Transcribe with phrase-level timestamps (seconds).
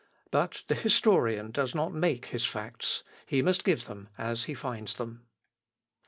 [0.31, 3.03] But the historian does not make his facts.
[3.27, 5.27] He must give them as he finds them.